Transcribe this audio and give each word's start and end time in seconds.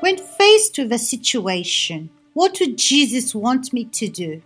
When 0.00 0.16
faced 0.16 0.78
with 0.78 0.92
a 0.92 0.98
situation, 0.98 2.08
what 2.32 2.58
would 2.58 2.78
Jesus 2.78 3.34
want 3.34 3.74
me 3.74 3.84
to 3.84 4.08
do? 4.08 4.40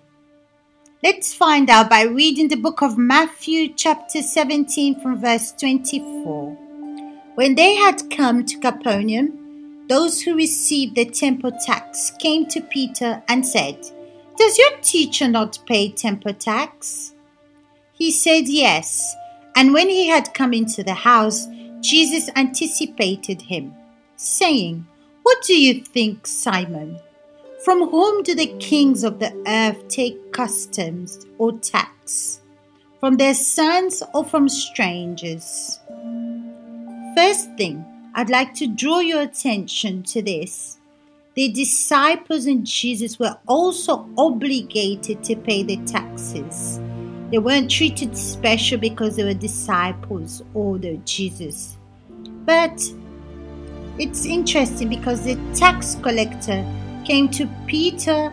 Let's 1.00 1.32
find 1.32 1.70
out 1.70 1.88
by 1.88 2.02
reading 2.02 2.48
the 2.48 2.56
book 2.56 2.82
of 2.82 2.98
Matthew, 2.98 3.72
chapter 3.72 4.20
17, 4.20 5.00
from 5.00 5.20
verse 5.20 5.52
24. 5.52 6.50
When 7.36 7.54
they 7.54 7.76
had 7.76 8.10
come 8.10 8.44
to 8.44 8.58
Capernaum, 8.58 9.86
those 9.88 10.22
who 10.22 10.34
received 10.34 10.96
the 10.96 11.04
temple 11.04 11.52
tax 11.64 12.10
came 12.18 12.46
to 12.46 12.60
Peter 12.60 13.22
and 13.28 13.46
said, 13.46 13.78
Does 14.36 14.58
your 14.58 14.76
teacher 14.82 15.28
not 15.28 15.60
pay 15.66 15.92
temple 15.92 16.34
tax? 16.34 17.14
He 17.92 18.10
said, 18.10 18.48
Yes. 18.48 19.14
And 19.54 19.72
when 19.72 19.88
he 19.88 20.08
had 20.08 20.34
come 20.34 20.52
into 20.52 20.82
the 20.82 20.94
house, 20.94 21.46
Jesus 21.80 22.28
anticipated 22.34 23.42
him, 23.42 23.72
saying, 24.16 24.86
What 25.24 25.42
do 25.42 25.54
you 25.54 25.82
think, 25.82 26.26
Simon? 26.26 27.00
From 27.64 27.88
whom 27.88 28.22
do 28.24 28.34
the 28.34 28.54
kings 28.58 29.02
of 29.02 29.20
the 29.20 29.32
earth 29.46 29.88
take 29.88 30.34
customs 30.34 31.24
or 31.38 31.52
tax? 31.52 32.42
From 33.00 33.16
their 33.16 33.32
sons 33.32 34.02
or 34.12 34.22
from 34.26 34.50
strangers? 34.50 35.80
First 37.16 37.56
thing, 37.56 37.82
I'd 38.14 38.28
like 38.28 38.52
to 38.56 38.66
draw 38.66 38.98
your 38.98 39.22
attention 39.22 40.02
to 40.02 40.20
this. 40.20 40.76
The 41.36 41.48
disciples 41.48 42.44
and 42.44 42.66
Jesus 42.66 43.18
were 43.18 43.38
also 43.46 44.06
obligated 44.18 45.24
to 45.24 45.36
pay 45.36 45.62
the 45.62 45.78
taxes. 45.86 46.78
They 47.30 47.38
weren't 47.38 47.70
treated 47.70 48.14
special 48.14 48.76
because 48.76 49.16
they 49.16 49.24
were 49.24 49.32
disciples 49.32 50.42
or 50.52 50.76
the 50.76 50.98
Jesus. 50.98 51.78
But 52.44 52.78
it's 53.98 54.26
interesting 54.26 54.88
because 54.88 55.22
the 55.22 55.38
tax 55.54 55.96
collector 56.02 56.64
came 57.04 57.28
to 57.30 57.46
Peter 57.66 58.32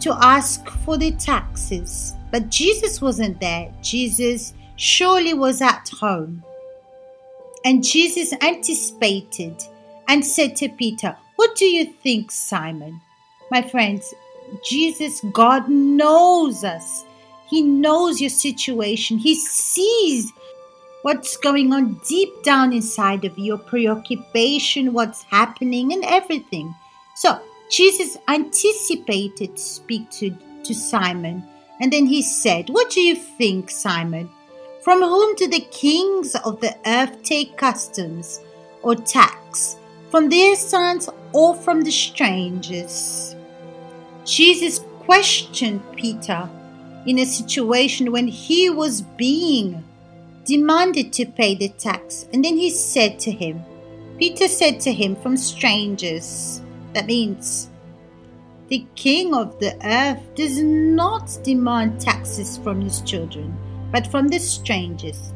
to 0.00 0.16
ask 0.20 0.68
for 0.84 0.98
the 0.98 1.12
taxes. 1.12 2.14
But 2.30 2.50
Jesus 2.50 3.00
wasn't 3.00 3.40
there. 3.40 3.72
Jesus 3.82 4.52
surely 4.76 5.34
was 5.34 5.62
at 5.62 5.88
home. 5.88 6.44
And 7.64 7.82
Jesus 7.82 8.32
anticipated 8.40 9.56
and 10.08 10.24
said 10.24 10.56
to 10.56 10.68
Peter, 10.68 11.16
What 11.36 11.56
do 11.56 11.64
you 11.64 11.86
think, 11.86 12.30
Simon? 12.30 13.00
My 13.50 13.62
friends, 13.62 14.14
Jesus, 14.62 15.22
God 15.32 15.68
knows 15.68 16.64
us. 16.64 17.04
He 17.48 17.62
knows 17.62 18.20
your 18.20 18.30
situation. 18.30 19.16
He 19.18 19.34
sees 19.34 20.30
what's 21.02 21.36
going 21.36 21.72
on 21.72 22.00
deep 22.06 22.42
down 22.42 22.72
inside 22.72 23.24
of 23.24 23.38
your 23.38 23.58
preoccupation, 23.58 24.92
what's 24.92 25.22
happening, 25.22 25.92
and 25.92 26.04
everything. 26.04 26.74
So 27.16 27.40
Jesus 27.70 28.16
anticipated 28.28 29.56
to 29.56 29.62
speak 29.62 30.10
to, 30.12 30.34
to 30.64 30.74
Simon, 30.74 31.42
and 31.80 31.92
then 31.92 32.06
he 32.06 32.22
said, 32.22 32.68
What 32.70 32.90
do 32.90 33.00
you 33.00 33.14
think, 33.14 33.70
Simon? 33.70 34.30
From 34.82 35.00
whom 35.00 35.34
do 35.36 35.48
the 35.48 35.66
kings 35.70 36.34
of 36.36 36.60
the 36.60 36.76
earth 36.86 37.22
take 37.22 37.56
customs 37.56 38.40
or 38.82 38.94
tax? 38.94 39.76
From 40.10 40.30
their 40.30 40.56
sons 40.56 41.08
or 41.32 41.54
from 41.54 41.82
the 41.82 41.90
strangers? 41.90 43.36
Jesus 44.24 44.80
questioned 45.00 45.82
Peter 45.96 46.48
in 47.06 47.18
a 47.18 47.26
situation 47.26 48.12
when 48.12 48.28
he 48.28 48.70
was 48.70 49.02
being 49.02 49.84
demanded 50.48 51.12
to 51.12 51.26
pay 51.26 51.54
the 51.54 51.68
tax, 51.68 52.26
and 52.32 52.42
then 52.42 52.56
he 52.56 52.70
said 52.70 53.20
to 53.20 53.30
him, 53.30 53.62
Peter 54.18 54.48
said 54.48 54.80
to 54.80 54.92
him, 54.92 55.14
From 55.14 55.36
strangers. 55.36 56.62
That 56.94 57.06
means 57.06 57.68
the 58.68 58.86
king 58.94 59.34
of 59.34 59.60
the 59.60 59.76
earth 59.86 60.22
does 60.34 60.60
not 60.62 61.38
demand 61.44 62.00
taxes 62.00 62.56
from 62.58 62.80
his 62.80 63.02
children, 63.02 63.54
but 63.92 64.06
from 64.06 64.28
the 64.28 64.38
strangers. 64.38 65.34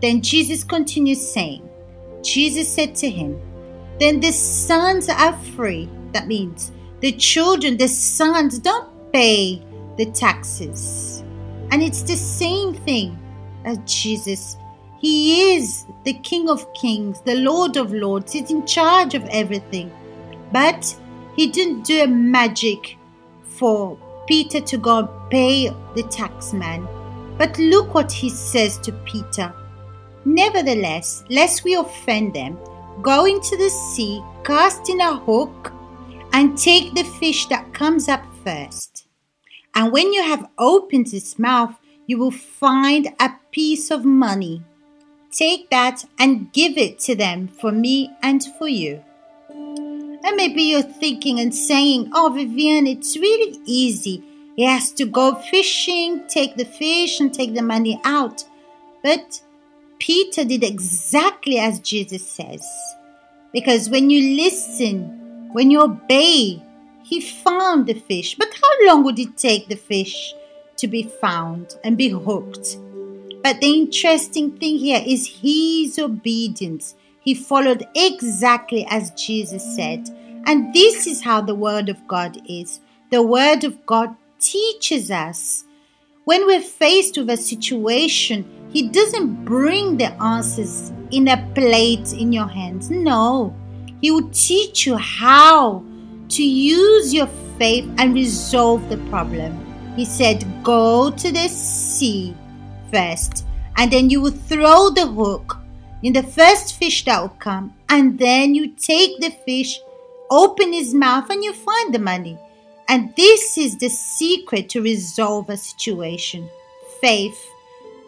Then 0.00 0.22
Jesus 0.22 0.64
continues 0.64 1.20
saying, 1.20 1.68
Jesus 2.22 2.66
said 2.66 2.94
to 2.96 3.10
him, 3.10 3.38
Then 4.00 4.20
the 4.20 4.32
sons 4.32 5.10
are 5.10 5.36
free. 5.54 5.88
That 6.12 6.28
means 6.28 6.72
the 7.00 7.12
children, 7.12 7.76
the 7.76 7.88
sons, 7.88 8.58
don't 8.58 9.12
pay 9.12 9.62
the 9.98 10.06
taxes. 10.06 11.22
And 11.70 11.82
it's 11.82 12.02
the 12.02 12.16
same 12.16 12.72
thing 12.72 13.18
as 13.66 13.78
Jesus. 13.84 14.56
He 14.98 15.54
is 15.54 15.84
the 16.04 16.14
King 16.14 16.48
of 16.48 16.72
Kings, 16.72 17.20
the 17.20 17.34
Lord 17.34 17.76
of 17.76 17.92
Lords. 17.92 18.32
He's 18.32 18.50
in 18.50 18.66
charge 18.66 19.14
of 19.14 19.28
everything. 19.28 19.92
But 20.52 20.96
he 21.36 21.48
didn't 21.48 21.82
do 21.82 22.02
a 22.02 22.06
magic 22.06 22.96
for 23.42 23.98
Peter 24.26 24.60
to 24.60 24.78
go 24.78 24.98
and 25.00 25.30
pay 25.30 25.68
the 25.94 26.02
taxman. 26.04 26.88
But 27.36 27.58
look 27.58 27.92
what 27.92 28.10
he 28.10 28.30
says 28.30 28.78
to 28.78 28.92
Peter. 29.04 29.52
Nevertheless, 30.24 31.24
lest 31.28 31.62
we 31.62 31.74
offend 31.74 32.34
them, 32.34 32.58
go 33.02 33.26
into 33.26 33.56
the 33.56 33.68
sea, 33.68 34.22
cast 34.44 34.88
in 34.88 35.00
a 35.00 35.16
hook, 35.18 35.72
and 36.32 36.56
take 36.56 36.94
the 36.94 37.04
fish 37.04 37.46
that 37.46 37.72
comes 37.72 38.08
up 38.08 38.24
first. 38.44 39.06
And 39.74 39.92
when 39.92 40.12
you 40.12 40.22
have 40.22 40.48
opened 40.58 41.12
its 41.12 41.38
mouth, 41.38 41.76
you 42.06 42.18
will 42.18 42.30
find 42.30 43.08
a 43.20 43.32
piece 43.50 43.90
of 43.90 44.04
money. 44.04 44.62
Take 45.32 45.70
that 45.70 46.04
and 46.18 46.52
give 46.52 46.78
it 46.78 46.98
to 47.00 47.14
them 47.14 47.48
for 47.48 47.72
me 47.72 48.10
and 48.22 48.42
for 48.58 48.68
you. 48.68 49.02
And 49.50 50.36
maybe 50.36 50.62
you're 50.62 50.82
thinking 50.82 51.40
and 51.40 51.54
saying, 51.54 52.10
Oh, 52.14 52.32
Vivian, 52.34 52.86
it's 52.86 53.16
really 53.16 53.58
easy. 53.64 54.22
He 54.56 54.64
has 54.64 54.90
to 54.92 55.04
go 55.04 55.34
fishing, 55.34 56.26
take 56.28 56.56
the 56.56 56.64
fish, 56.64 57.20
and 57.20 57.32
take 57.32 57.54
the 57.54 57.62
money 57.62 58.00
out. 58.04 58.44
But 59.02 59.40
Peter 59.98 60.44
did 60.44 60.64
exactly 60.64 61.58
as 61.58 61.78
Jesus 61.80 62.26
says. 62.26 62.66
Because 63.52 63.90
when 63.90 64.10
you 64.10 64.36
listen, 64.36 65.50
when 65.52 65.70
you 65.70 65.82
obey, 65.82 66.62
he 67.04 67.20
found 67.20 67.86
the 67.86 67.94
fish. 67.94 68.34
But 68.36 68.48
how 68.60 68.86
long 68.86 69.04
would 69.04 69.18
it 69.18 69.36
take 69.36 69.68
the 69.68 69.76
fish 69.76 70.34
to 70.76 70.88
be 70.88 71.04
found 71.04 71.76
and 71.84 71.96
be 71.96 72.08
hooked? 72.08 72.76
But 73.42 73.60
the 73.60 73.72
interesting 73.72 74.58
thing 74.58 74.78
here 74.78 75.02
is 75.06 75.40
his 75.40 75.98
obedience. 75.98 76.94
He 77.20 77.34
followed 77.34 77.86
exactly 77.94 78.86
as 78.88 79.10
Jesus 79.12 79.64
said. 79.74 80.08
And 80.46 80.72
this 80.72 81.08
is 81.08 81.22
how 81.22 81.40
the 81.40 81.56
Word 81.56 81.88
of 81.88 82.06
God 82.06 82.40
is. 82.48 82.80
The 83.10 83.20
Word 83.22 83.64
of 83.64 83.84
God 83.84 84.14
teaches 84.38 85.10
us. 85.10 85.64
When 86.24 86.46
we're 86.46 86.60
faced 86.60 87.18
with 87.18 87.30
a 87.30 87.36
situation, 87.36 88.44
He 88.72 88.88
doesn't 88.88 89.44
bring 89.44 89.96
the 89.96 90.12
answers 90.22 90.92
in 91.10 91.26
a 91.26 91.50
plate 91.54 92.12
in 92.12 92.32
your 92.32 92.46
hands. 92.46 92.90
No, 92.90 93.54
He 94.00 94.12
will 94.12 94.30
teach 94.30 94.86
you 94.86 94.96
how 94.96 95.84
to 96.28 96.44
use 96.44 97.12
your 97.12 97.28
faith 97.58 97.88
and 97.98 98.14
resolve 98.14 98.88
the 98.88 98.98
problem. 99.08 99.65
He 99.96 100.04
said, 100.04 100.44
Go 100.62 101.10
to 101.10 101.32
the 101.32 101.48
sea 101.48 102.34
first, 102.92 103.46
and 103.76 103.90
then 103.90 104.10
you 104.10 104.20
will 104.20 104.30
throw 104.30 104.90
the 104.90 105.06
hook 105.06 105.58
in 106.02 106.12
the 106.12 106.22
first 106.22 106.76
fish 106.76 107.04
that 107.06 107.20
will 107.20 107.36
come, 107.40 107.74
and 107.88 108.18
then 108.18 108.54
you 108.54 108.68
take 108.68 109.18
the 109.20 109.30
fish, 109.30 109.80
open 110.30 110.72
his 110.72 110.94
mouth, 110.94 111.30
and 111.30 111.42
you 111.42 111.52
find 111.52 111.94
the 111.94 111.98
money. 111.98 112.38
And 112.88 113.16
this 113.16 113.58
is 113.58 113.78
the 113.78 113.88
secret 113.88 114.68
to 114.70 114.82
resolve 114.82 115.50
a 115.50 115.56
situation 115.56 116.48
faith. 117.00 117.38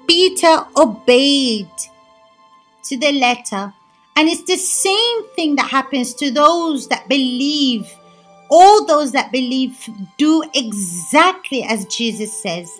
Peter 0.06 0.64
obeyed 0.76 1.68
to 2.84 2.96
the 2.96 3.12
letter, 3.12 3.72
and 4.16 4.28
it's 4.28 4.44
the 4.44 4.56
same 4.56 5.28
thing 5.34 5.56
that 5.56 5.68
happens 5.68 6.14
to 6.14 6.30
those 6.30 6.88
that 6.88 7.08
believe. 7.08 7.92
All 8.50 8.84
those 8.86 9.12
that 9.12 9.32
believe 9.32 9.88
do 10.16 10.42
exactly 10.54 11.64
as 11.64 11.84
Jesus 11.86 12.42
says. 12.42 12.70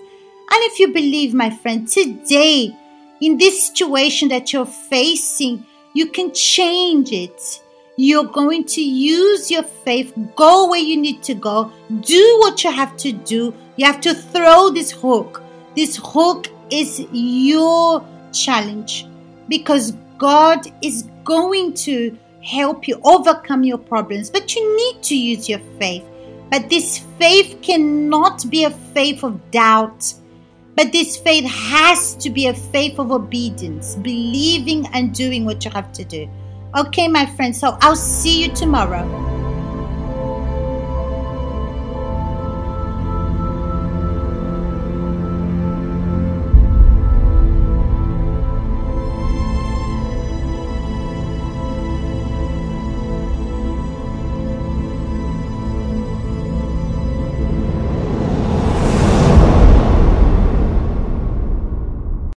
And 0.50 0.62
if 0.64 0.78
you 0.78 0.92
believe, 0.92 1.34
my 1.34 1.50
friend, 1.50 1.86
today, 1.86 2.74
in 3.20 3.36
this 3.36 3.66
situation 3.66 4.28
that 4.28 4.52
you're 4.52 4.66
facing, 4.66 5.66
you 5.92 6.06
can 6.06 6.32
change 6.32 7.12
it. 7.12 7.62
You're 7.96 8.24
going 8.24 8.64
to 8.64 8.80
use 8.80 9.50
your 9.50 9.64
faith, 9.64 10.14
go 10.36 10.68
where 10.68 10.80
you 10.80 10.96
need 10.96 11.22
to 11.24 11.34
go, 11.34 11.72
do 12.00 12.36
what 12.40 12.62
you 12.62 12.70
have 12.70 12.96
to 12.98 13.12
do. 13.12 13.52
You 13.76 13.86
have 13.86 14.00
to 14.02 14.14
throw 14.14 14.70
this 14.70 14.92
hook. 14.92 15.42
This 15.74 15.98
hook 16.02 16.46
is 16.70 17.06
your 17.12 18.06
challenge 18.32 19.06
because 19.48 19.92
God 20.16 20.60
is 20.82 21.08
going 21.24 21.74
to 21.74 22.16
help 22.42 22.88
you 22.88 23.00
overcome 23.04 23.64
your 23.64 23.78
problems, 23.78 24.30
but 24.30 24.54
you 24.54 24.76
need 24.76 25.02
to 25.02 25.16
use 25.16 25.48
your 25.48 25.60
faith. 25.78 26.04
But 26.50 26.70
this 26.70 26.98
faith 27.18 27.58
cannot 27.62 28.48
be 28.50 28.64
a 28.64 28.70
faith 28.70 29.22
of 29.22 29.50
doubt 29.50 30.14
but 30.78 30.92
this 30.92 31.16
faith 31.16 31.44
has 31.44 32.14
to 32.14 32.30
be 32.30 32.46
a 32.46 32.54
faith 32.54 33.00
of 33.00 33.10
obedience, 33.10 33.96
believing 33.96 34.86
and 34.92 35.12
doing 35.12 35.44
what 35.44 35.64
you 35.64 35.72
have 35.72 35.92
to 35.94 36.04
do. 36.04 36.30
Okay, 36.76 37.08
my 37.08 37.26
friends, 37.26 37.58
so 37.58 37.76
I'll 37.80 37.96
see 37.96 38.44
you 38.44 38.52
tomorrow. 38.54 39.37